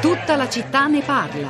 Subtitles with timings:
[0.00, 1.48] Tutta la città ne parla.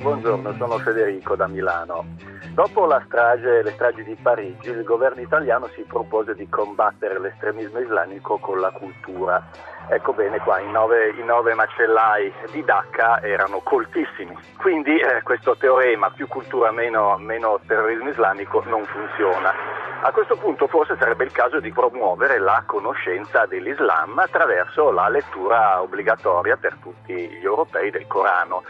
[0.00, 2.04] Buongiorno, sono Federico da Milano.
[2.58, 8.38] Dopo strage, le stragi di Parigi, il governo italiano si propose di combattere l'estremismo islamico
[8.38, 9.40] con la cultura.
[9.88, 15.56] Ecco bene qua, i nove, i nove macellai di Dacca erano coltissimi, quindi eh, questo
[15.56, 19.54] teorema più cultura meno, meno terrorismo islamico non funziona.
[20.00, 25.82] A questo punto forse sarebbe il caso di promuovere la conoscenza dell'Islam attraverso la lettura
[25.82, 28.62] obbligatoria per tutti gli europei del Corano.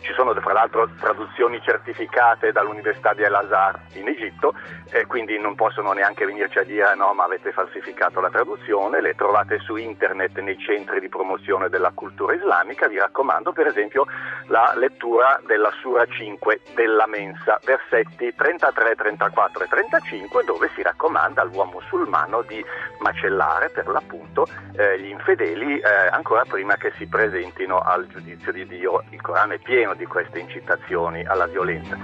[0.00, 4.52] Ci sono fra l'altro traduzioni certificate dall'Università di Al-Azhar in Egitto,
[4.90, 9.14] e quindi non possono neanche venirci a dire no ma avete falsificato la traduzione, le
[9.14, 12.86] trovate su internet nei centri di promozione della cultura islamica.
[12.86, 14.06] Vi raccomando per esempio
[14.48, 21.42] la lettura della Sura 5 della Mensa, versetti 33, 34 e 35 dove si raccomanda
[21.42, 22.64] all'uomo musulmano di
[22.98, 28.66] macellare per l'appunto eh, gli infedeli eh, ancora prima che si presentino al giudizio di
[28.66, 29.04] Dio.
[29.10, 31.96] Il Corano è pieno di queste incitazioni alla violenza.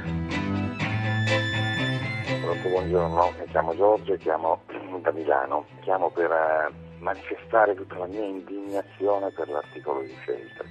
[2.42, 4.62] Pronto, buongiorno, mi chiamo Giorgio e chiamo
[5.02, 5.66] da Milano.
[5.80, 10.68] Chiamo per eh, manifestare tutta la mia indignazione per l'articolo di Feltri.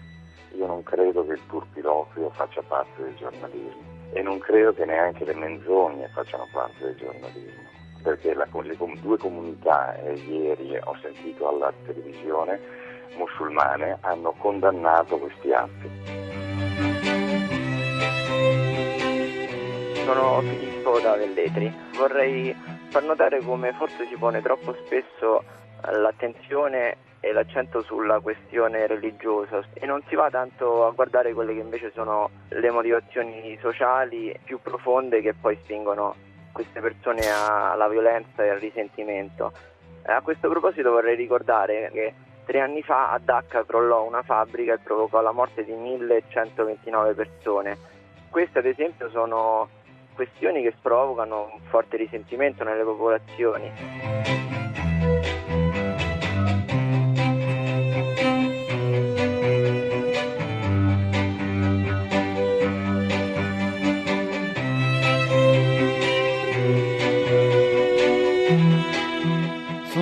[0.58, 5.24] Io non credo che il turpiloquio faccia parte del giornalismo e non credo che neanche
[5.24, 11.48] le menzogne facciano parte del giornalismo perché la, le due comunità, eh, ieri ho sentito
[11.50, 12.60] alla televisione,
[13.16, 15.90] musulmane, hanno condannato questi atti.
[20.06, 21.74] Sono Filippo da Velletri.
[21.98, 22.56] Vorrei
[22.90, 25.44] far notare come forse si pone troppo spesso
[25.82, 31.60] l'attenzione e l'accento sulla questione religiosa e non si va tanto a guardare quelle che
[31.60, 36.16] invece sono le motivazioni sociali più profonde che poi spingono
[36.60, 39.54] queste persone alla violenza e al risentimento.
[40.06, 44.74] Eh, a questo proposito vorrei ricordare che tre anni fa a Dacca crollò una fabbrica
[44.74, 47.78] e provocò la morte di 1129 persone.
[48.30, 49.70] Queste ad esempio sono
[50.14, 54.39] questioni che provocano un forte risentimento nelle popolazioni.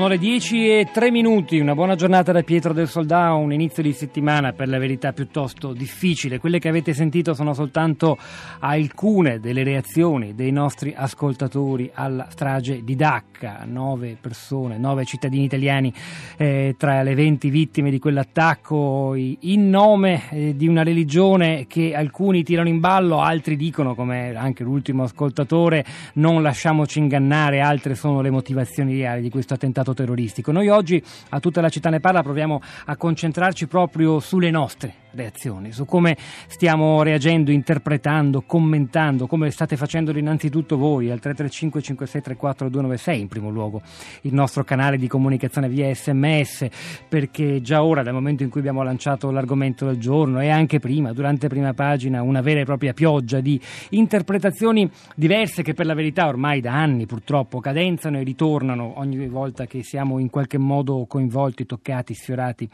[0.08, 3.84] Sono le 10 e 3 minuti, una buona giornata da Pietro del Soldao, un inizio
[3.84, 6.40] di settimana per la verità piuttosto difficile.
[6.40, 8.18] Quelle che avete sentito sono soltanto
[8.60, 13.66] alcune delle reazioni dei nostri ascoltatori alla strage di Dacca.
[13.66, 15.94] Nove persone, nove cittadini italiani
[16.38, 22.44] eh, tra le 20 vittime di quell'attacco in nome eh, di una religione che alcuni
[22.44, 28.30] tirano in ballo, altri dicono, come anche l'ultimo ascoltatore, non lasciamoci ingannare, altre sono le
[28.30, 30.52] motivazioni reali di questo attentato terroristico.
[30.52, 35.74] Noi oggi a tutta la città ne parla proviamo a concentrarci proprio sulle nostre reazioni,
[35.74, 36.16] su come
[36.48, 43.50] stiamo reagendo, interpretando, commentando, come state facendo innanzitutto voi al 335 5634 296 in primo
[43.50, 43.82] luogo
[44.22, 46.68] il nostro canale di comunicazione via sms
[47.08, 51.14] perché già ora dal momento in cui abbiamo lanciato l'argomento del giorno e anche prima,
[51.14, 56.28] durante prima pagina, una vera e propria pioggia di interpretazioni diverse che per la verità
[56.28, 61.66] ormai da anni purtroppo cadenzano e ritornano ogni volta che siamo in qualche modo coinvolti,
[61.66, 62.70] toccati, sfiorati,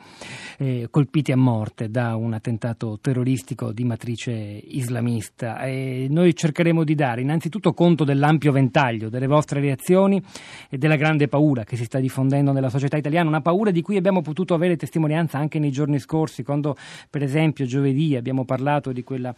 [0.57, 5.61] eh, colpiti a morte da un attentato terroristico di matrice islamista.
[5.61, 10.21] E noi cercheremo di dare innanzitutto conto dell'ampio ventaglio delle vostre reazioni
[10.69, 13.97] e della grande paura che si sta diffondendo nella società italiana, una paura di cui
[13.97, 16.75] abbiamo potuto avere testimonianza anche nei giorni scorsi, quando
[17.09, 19.33] per esempio giovedì abbiamo parlato di quella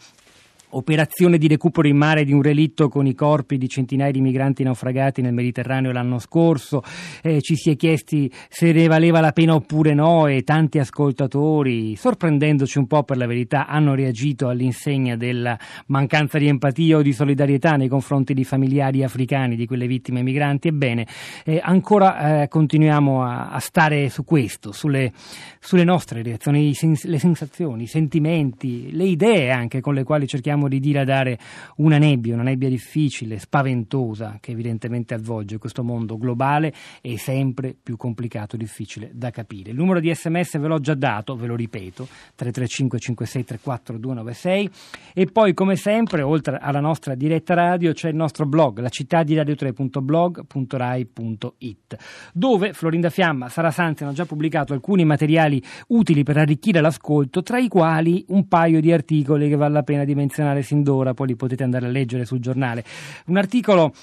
[0.70, 4.64] operazione di recupero in mare di un relitto con i corpi di centinaia di migranti
[4.64, 6.84] naufragati nel Mediterraneo l'anno scorso,
[7.22, 11.96] eh, ci si è chiesti se ne valeva la pena oppure no e tanti ascoltatori,
[11.96, 17.14] sorprendendoci un po' per la verità, hanno reagito all'insegna della mancanza di empatia o di
[17.14, 20.68] solidarietà nei confronti di familiari africani di quelle vittime migranti.
[20.68, 21.08] Ebbene,
[21.46, 25.12] eh, ancora eh, continuiamo a, a, stare su questo, sulle,
[25.60, 26.74] sulle nostre reazioni,
[27.04, 31.38] le sensazioni, i sentimenti, le idee anche con le quali cerchiamo cerchiamo di diradare
[31.78, 37.98] una nebbia, una nebbia difficile, spaventosa, che evidentemente avvolge questo mondo globale e sempre più
[37.98, 39.72] complicato, difficile da capire.
[39.72, 44.70] Il numero di sms ve l'ho già dato, ve lo ripeto, 335 5634 296
[45.14, 49.24] e poi come sempre, oltre alla nostra diretta radio, c'è il nostro blog, la città
[49.24, 51.98] di radio3.blog.rai.it,
[52.34, 57.60] dove Florinda Fiamma, Sara Sanzi hanno già pubblicato alcuni materiali utili per arricchire l'ascolto, tra
[57.60, 61.14] i quali un paio di articoli che vale la pena di menzionare internazionale sin d'ora,
[61.14, 62.84] poi li potete andare a leggere sul giornale.
[63.26, 63.94] Un articolo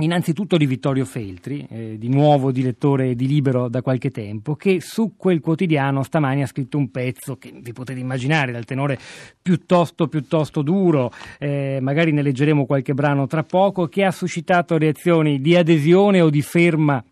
[0.00, 5.14] Innanzitutto di Vittorio Feltri, eh, di nuovo direttore di Libero da qualche tempo, che su
[5.16, 8.96] quel quotidiano stamani ha scritto un pezzo che vi potete immaginare dal tenore
[9.42, 11.10] piuttosto, piuttosto duro,
[11.40, 16.30] eh, magari ne leggeremo qualche brano tra poco, che ha suscitato reazioni di adesione o
[16.30, 17.04] di ferma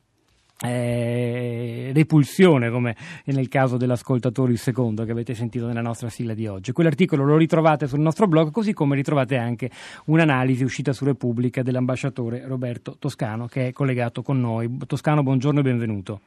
[0.64, 6.46] eh, repulsione come nel caso dell'ascoltatore il secondo che avete sentito nella nostra sigla di
[6.46, 6.72] oggi.
[6.72, 9.70] Quell'articolo lo ritrovate sul nostro blog così come ritrovate anche
[10.06, 14.78] un'analisi uscita su Repubblica dell'ambasciatore Roberto Toscano che è collegato con noi.
[14.86, 16.20] Toscano, buongiorno e benvenuto.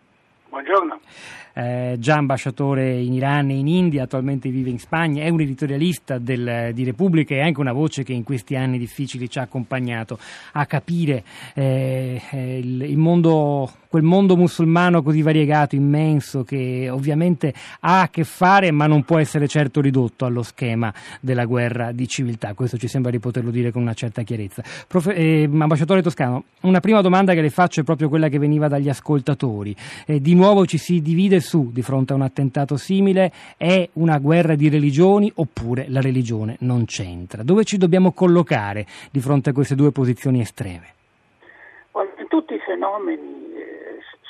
[0.49, 0.99] Buongiorno.
[1.53, 6.17] Eh, già ambasciatore in Iran e in India, attualmente vive in Spagna, è un editorialista
[6.17, 10.17] del, di Repubblica e anche una voce che in questi anni difficili ci ha accompagnato
[10.53, 11.23] a capire
[11.53, 18.09] eh, eh il, il mondo quel mondo musulmano così variegato, immenso, che ovviamente ha a
[18.09, 22.53] che fare ma non può essere certo ridotto allo schema della guerra di civiltà.
[22.53, 24.63] Questo ci sembra di poterlo dire con una certa chiarezza.
[24.87, 28.67] Profe- eh, ambasciatore Toscano, una prima domanda che le faccio è proprio quella che veniva
[28.67, 29.75] dagli ascoltatori.
[30.05, 34.19] Eh, di nuovo ci si divide su di fronte a un attentato simile, è una
[34.19, 37.41] guerra di religioni oppure la religione non c'entra?
[37.41, 40.93] Dove ci dobbiamo collocare di fronte a queste due posizioni estreme?
[42.29, 43.38] Tutti i fenomeni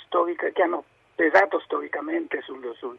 [0.09, 0.83] storica, che hanno
[1.15, 2.97] pesato storicamente sul, sul,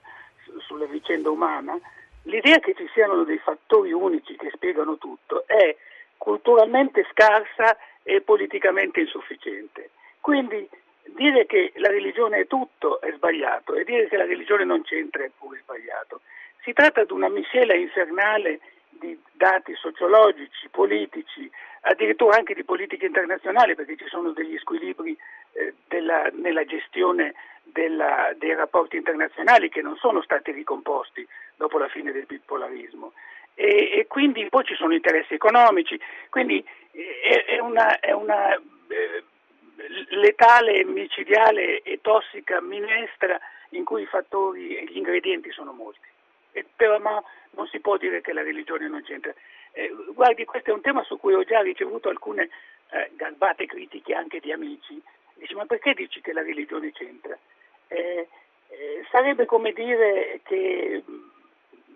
[0.61, 1.77] sulla vicenda umana,
[2.23, 5.77] l'idea che ci siano dei fattori unici che spiegano tutto è
[6.17, 9.91] culturalmente scarsa e politicamente insufficiente.
[10.21, 10.69] Quindi
[11.17, 15.25] dire che la religione è tutto è sbagliato e dire che la religione non c'entra
[15.25, 16.21] è pure sbagliato.
[16.63, 18.61] Si tratta di una miscela infernale
[18.91, 21.51] di dati sociologici, politici,
[21.83, 25.17] addirittura anche di politica internazionale, perché ci sono degli squilibri
[26.11, 31.27] della, nella gestione della, dei rapporti internazionali che non sono stati ricomposti
[31.57, 33.13] dopo la fine del bipolarismo.
[33.55, 35.99] E, e quindi poi ci sono interessi economici,
[36.31, 39.25] quindi è, è una, è una eh,
[40.09, 43.39] letale, micidiale e tossica minestra
[43.71, 46.09] in cui i fattori e gli ingredienti sono molti.
[46.53, 49.33] E però ma non si può dire che la religione non c'entra.
[49.73, 52.49] Eh, guardi, questo è un tema su cui ho già ricevuto alcune
[52.91, 55.01] eh, garbate critiche anche di amici.
[55.41, 57.37] Dici, ma perché dici che la religione c'entra?
[57.89, 58.29] Eh,
[58.69, 61.03] eh sarebbe come dire che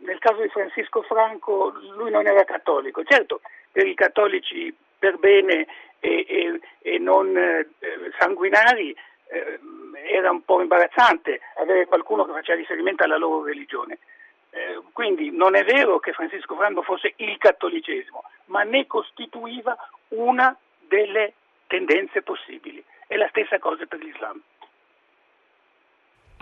[0.00, 3.04] nel caso di Francisco Franco lui non era cattolico.
[3.04, 5.66] Certo, per i cattolici per bene
[6.00, 7.68] e, e, e non eh,
[8.18, 8.96] sanguinari
[9.26, 9.58] eh,
[10.10, 13.98] era un po' imbarazzante avere qualcuno che faceva riferimento alla loro religione.
[14.48, 19.76] Eh, quindi non è vero che Francisco Franco fosse il cattolicesimo, ma ne costituiva
[20.08, 21.34] una delle
[21.66, 22.82] tendenze possibili.
[23.06, 24.42] È la stessa cosa per l'Islam.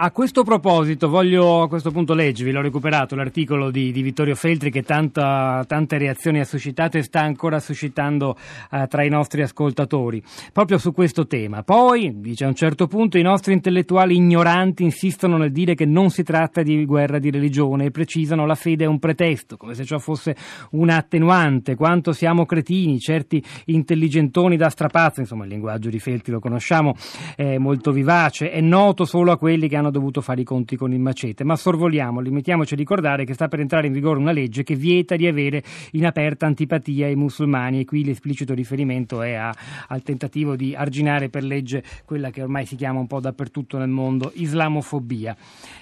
[0.04, 4.68] A questo proposito voglio a questo punto leggervi, l'ho recuperato l'articolo di, di Vittorio Feltri
[4.68, 8.36] che tanta, tante reazioni ha suscitato e sta ancora suscitando
[8.72, 10.20] eh, tra i nostri ascoltatori,
[10.52, 11.62] proprio su questo tema.
[11.62, 16.10] Poi, dice a un certo punto, i nostri intellettuali ignoranti insistono nel dire che non
[16.10, 19.84] si tratta di guerra di religione e precisano la fede è un pretesto, come se
[19.84, 20.34] ciò fosse
[20.72, 26.40] una attenuante, quanto siamo cretini, certi intelligentoni da strapazzo, insomma il linguaggio di Feltri lo
[26.40, 26.96] conosciamo,
[27.36, 30.92] è molto vivace, è noto solo a quelli che hanno dovuto fare i conti con
[30.92, 34.64] il macete, ma sorvoliamo, limitiamoci a ricordare che sta per entrare in vigore una legge
[34.64, 35.62] che vieta di avere
[35.92, 39.54] in aperta antipatia ai musulmani e qui l'esplicito riferimento è a,
[39.88, 43.88] al tentativo di arginare per legge quella che ormai si chiama un po' dappertutto nel
[43.88, 45.36] mondo islamofobia.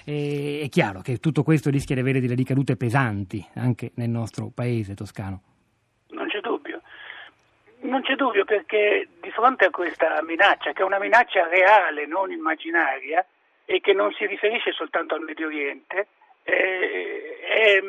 [0.05, 4.51] E, è chiaro che tutto questo rischia di avere delle ricadute pesanti anche nel nostro
[4.53, 5.41] paese toscano.
[6.09, 6.81] Non c'è dubbio.
[7.81, 12.31] Non c'è dubbio perché di fronte a questa minaccia, che è una minaccia reale, non
[12.31, 13.25] immaginaria,
[13.65, 16.07] e che non si riferisce soltanto al Medio Oriente,
[16.43, 17.81] eh, è,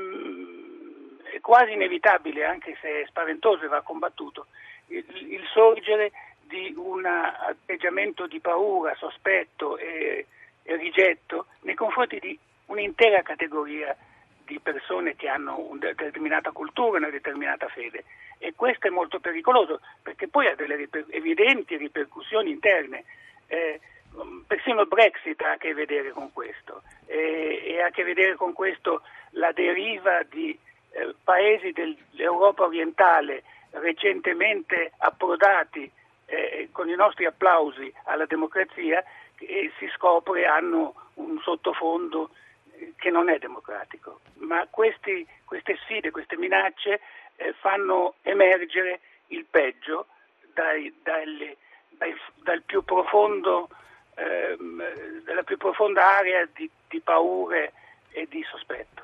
[1.34, 4.46] è, quasi inevitabile, anche se è spaventoso e va combattuto,
[4.88, 10.26] il, il sorgere di un atteggiamento di paura, sospetto e,
[10.62, 13.96] e rigetto nei confronti di un'intera categoria
[14.44, 18.04] di persone che hanno una determinata cultura, una determinata fede
[18.42, 23.04] e questo è molto pericoloso perché poi ha delle riper- evidenti ripercussioni interne.
[23.46, 23.80] Eh,
[24.46, 28.52] persino Brexit ha a che vedere con questo e, e ha a che vedere con
[28.52, 30.56] questo la deriva di
[30.90, 35.90] eh, paesi dell'Europa orientale recentemente approdati
[36.26, 39.02] eh, con i nostri applausi alla democrazia
[39.38, 42.30] e si scopre hanno un sottofondo
[42.74, 44.20] eh, che non è democratico.
[44.34, 47.00] Ma questi, queste sfide, queste minacce
[47.36, 50.06] eh, fanno emergere il peggio
[50.52, 51.56] dai, dai,
[51.88, 53.68] dai, dal più profondo
[54.14, 57.72] ehm, della più profonda area di, di paure
[58.10, 59.02] e di sospetto.